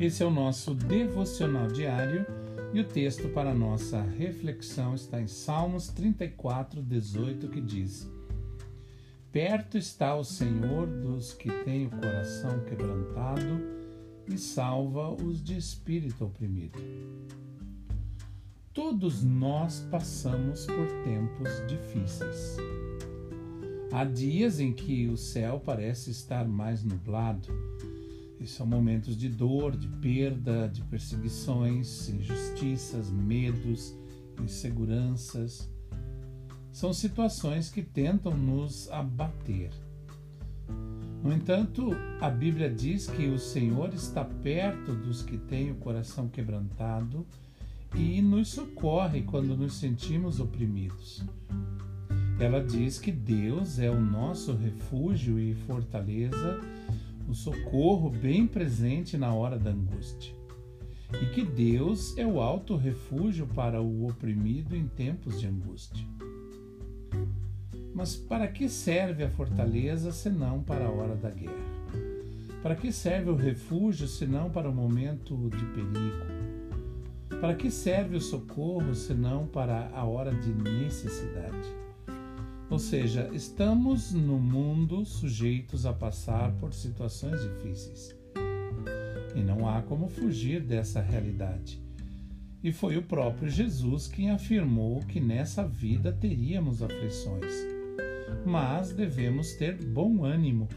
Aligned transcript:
Esse 0.00 0.24
é 0.24 0.26
o 0.26 0.30
nosso 0.30 0.74
devocional 0.74 1.68
diário 1.68 2.26
e 2.74 2.80
o 2.80 2.84
texto 2.84 3.28
para 3.28 3.54
nossa 3.54 4.02
reflexão 4.02 4.96
está 4.96 5.20
em 5.20 5.28
Salmos 5.28 5.88
34, 5.90 6.82
18, 6.82 7.48
que 7.48 7.60
diz: 7.60 8.10
Perto 9.30 9.78
está 9.78 10.16
o 10.16 10.24
Senhor 10.24 10.88
dos 10.88 11.32
que 11.32 11.48
têm 11.62 11.86
o 11.86 11.90
coração 11.90 12.64
quebrantado 12.64 13.60
e 14.26 14.36
salva 14.36 15.10
os 15.10 15.40
de 15.40 15.56
espírito 15.56 16.24
oprimido. 16.24 16.80
Todos 18.74 19.22
nós 19.22 19.86
passamos 19.88 20.66
por 20.66 20.86
tempos 21.04 21.48
difíceis. 21.68 22.56
Há 23.92 24.04
dias 24.04 24.58
em 24.58 24.72
que 24.72 25.06
o 25.08 25.16
céu 25.16 25.60
parece 25.60 26.10
estar 26.10 26.46
mais 26.46 26.82
nublado. 26.82 27.48
E 28.40 28.46
são 28.46 28.66
momentos 28.66 29.16
de 29.16 29.28
dor, 29.28 29.76
de 29.76 29.86
perda, 29.86 30.66
de 30.66 30.82
perseguições, 30.84 32.08
injustiças, 32.08 33.10
medos, 33.10 33.94
inseguranças. 34.42 35.70
São 36.72 36.92
situações 36.92 37.68
que 37.68 37.82
tentam 37.82 38.34
nos 38.34 38.90
abater. 38.90 39.70
No 41.22 41.34
entanto, 41.34 41.90
a 42.18 42.30
Bíblia 42.30 42.70
diz 42.70 43.06
que 43.06 43.26
o 43.26 43.38
Senhor 43.38 43.92
está 43.92 44.24
perto 44.24 44.94
dos 44.94 45.22
que 45.22 45.36
têm 45.36 45.70
o 45.70 45.76
coração 45.76 46.26
quebrantado 46.26 47.26
e 47.94 48.22
nos 48.22 48.48
socorre 48.48 49.22
quando 49.22 49.54
nos 49.54 49.74
sentimos 49.74 50.40
oprimidos. 50.40 51.22
Ela 52.38 52.64
diz 52.64 52.98
que 52.98 53.12
Deus 53.12 53.78
é 53.78 53.90
o 53.90 54.00
nosso 54.00 54.54
refúgio 54.54 55.38
e 55.38 55.54
fortaleza, 55.54 56.58
o 57.28 57.34
socorro 57.34 58.10
bem 58.10 58.46
presente 58.46 59.16
na 59.16 59.32
hora 59.32 59.58
da 59.58 59.70
angústia. 59.70 60.34
E 61.20 61.26
que 61.26 61.44
Deus 61.44 62.16
é 62.16 62.24
o 62.24 62.40
alto 62.40 62.76
refúgio 62.76 63.46
para 63.46 63.82
o 63.82 64.06
oprimido 64.06 64.76
em 64.76 64.86
tempos 64.86 65.40
de 65.40 65.46
angústia. 65.46 66.06
Mas 67.94 68.14
para 68.16 68.46
que 68.46 68.68
serve 68.68 69.24
a 69.24 69.30
fortaleza 69.30 70.12
senão 70.12 70.62
para 70.62 70.86
a 70.86 70.90
hora 70.90 71.16
da 71.16 71.30
guerra? 71.30 71.80
Para 72.62 72.76
que 72.76 72.92
serve 72.92 73.30
o 73.30 73.36
refúgio 73.36 74.06
senão 74.06 74.50
para 74.50 74.68
o 74.68 74.74
momento 74.74 75.34
de 75.50 75.64
perigo? 75.66 76.40
Para 77.40 77.54
que 77.54 77.70
serve 77.70 78.16
o 78.16 78.20
socorro 78.20 78.94
senão 78.94 79.46
para 79.46 79.90
a 79.94 80.04
hora 80.04 80.32
de 80.32 80.52
necessidade? 80.52 81.68
Ou 82.70 82.78
seja, 82.78 83.28
estamos 83.32 84.12
no 84.12 84.38
mundo 84.38 85.04
sujeitos 85.04 85.84
a 85.84 85.92
passar 85.92 86.52
por 86.52 86.72
situações 86.72 87.42
difíceis. 87.42 88.16
E 89.34 89.40
não 89.40 89.68
há 89.68 89.82
como 89.82 90.08
fugir 90.08 90.62
dessa 90.62 91.00
realidade. 91.00 91.82
E 92.62 92.70
foi 92.70 92.96
o 92.96 93.02
próprio 93.02 93.50
Jesus 93.50 94.06
quem 94.06 94.30
afirmou 94.30 95.00
que 95.00 95.18
nessa 95.18 95.66
vida 95.66 96.12
teríamos 96.12 96.80
aflições. 96.80 97.52
Mas 98.46 98.92
devemos 98.92 99.54
ter 99.54 99.76
bom 99.84 100.24
ânimo, 100.24 100.68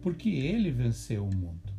porque 0.00 0.30
ele 0.30 0.70
venceu 0.70 1.26
o 1.26 1.36
mundo. 1.36 1.70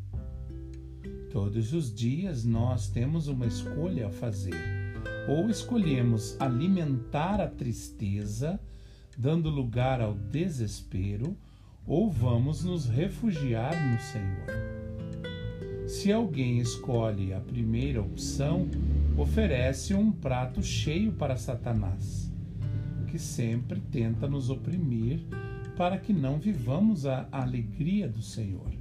Todos 1.31 1.73
os 1.73 1.91
dias 1.91 2.45
nós 2.45 2.89
temos 2.89 3.27
uma 3.27 3.47
escolha 3.47 4.05
a 4.05 4.11
fazer. 4.11 4.53
Ou 5.27 5.49
escolhemos 5.49 6.39
alimentar 6.39 7.41
a 7.41 7.47
tristeza 7.47 8.59
dando 9.17 9.49
lugar 9.49 10.01
ao 10.01 10.13
desespero, 10.13 11.35
ou 11.85 12.09
vamos 12.09 12.63
nos 12.63 12.87
refugiar 12.87 13.73
no 13.91 13.99
Senhor. 13.99 14.73
Se 15.87 16.11
alguém 16.11 16.59
escolhe 16.59 17.33
a 17.33 17.39
primeira 17.39 18.01
opção, 18.01 18.67
oferece 19.17 19.93
um 19.93 20.11
prato 20.11 20.63
cheio 20.63 21.11
para 21.11 21.37
Satanás, 21.37 22.31
que 23.07 23.19
sempre 23.19 23.79
tenta 23.79 24.27
nos 24.27 24.49
oprimir 24.49 25.19
para 25.75 25.97
que 25.97 26.13
não 26.13 26.39
vivamos 26.39 27.05
a 27.05 27.27
alegria 27.31 28.07
do 28.07 28.21
Senhor. 28.21 28.71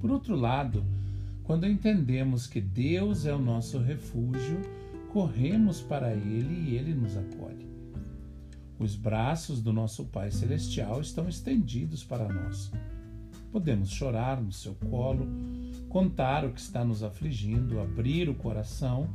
Por 0.00 0.10
outro 0.10 0.34
lado, 0.34 0.84
quando 1.44 1.66
entendemos 1.66 2.46
que 2.46 2.60
Deus 2.60 3.24
é 3.24 3.32
o 3.32 3.38
nosso 3.38 3.78
refúgio, 3.78 4.60
corremos 5.12 5.80
para 5.80 6.12
Ele 6.12 6.70
e 6.70 6.76
Ele 6.76 6.94
nos 6.94 7.16
acolhe. 7.16 7.71
Os 8.82 8.96
braços 8.96 9.62
do 9.62 9.72
nosso 9.72 10.06
Pai 10.06 10.32
Celestial 10.32 11.00
estão 11.00 11.28
estendidos 11.28 12.02
para 12.02 12.28
nós. 12.28 12.72
Podemos 13.52 13.88
chorar 13.90 14.42
no 14.42 14.50
seu 14.50 14.74
colo, 14.74 15.28
contar 15.88 16.44
o 16.44 16.52
que 16.52 16.60
está 16.60 16.84
nos 16.84 17.04
afligindo, 17.04 17.78
abrir 17.78 18.28
o 18.28 18.34
coração 18.34 19.08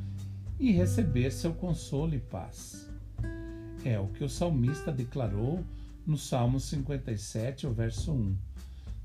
e 0.57 0.71
receber 0.71 1.31
seu 1.33 1.53
consolo 1.53 2.15
e 2.15 2.17
paz. 2.17 2.89
É 3.83 3.99
o 3.99 4.07
que 4.07 4.23
o 4.23 4.29
salmista 4.29 4.89
declarou 4.89 5.65
no 6.05 6.17
Salmo 6.17 6.61
57, 6.61 7.67
o 7.67 7.73
verso 7.73 8.13
1. 8.13 8.37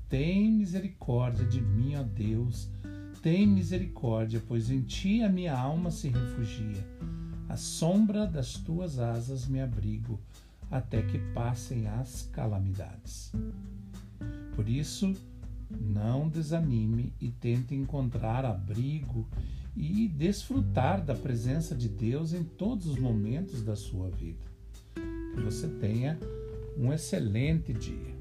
Tem 0.07 0.49
misericórdia 0.49 1.45
de 1.45 1.59
mim, 1.59 1.95
ó 1.97 2.03
Deus, 2.03 2.69
tem 3.21 3.45
misericórdia, 3.45 4.41
pois 4.47 4.69
em 4.69 4.79
ti 4.79 5.23
a 5.23 5.29
minha 5.29 5.57
alma 5.57 5.91
se 5.91 6.07
refugia. 6.07 6.87
A 7.49 7.57
sombra 7.57 8.25
das 8.25 8.53
tuas 8.53 8.97
asas 8.97 9.45
me 9.45 9.59
abrigo 9.59 10.17
até 10.69 11.01
que 11.01 11.19
passem 11.33 11.87
as 11.87 12.29
calamidades. 12.31 13.31
Por 14.55 14.69
isso, 14.69 15.13
não 15.69 16.29
desanime 16.29 17.13
e 17.19 17.29
tente 17.29 17.73
encontrar 17.73 18.45
abrigo 18.45 19.27
e 19.75 20.07
desfrutar 20.07 21.03
da 21.03 21.15
presença 21.15 21.75
de 21.75 21.89
Deus 21.89 22.33
em 22.33 22.43
todos 22.43 22.85
os 22.85 22.99
momentos 22.99 23.63
da 23.63 23.75
sua 23.75 24.09
vida. 24.09 24.45
Que 25.33 25.41
você 25.41 25.67
tenha 25.67 26.19
um 26.77 26.93
excelente 26.93 27.73
dia. 27.73 28.12